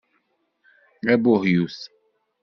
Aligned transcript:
Abuhyut! 1.13 1.77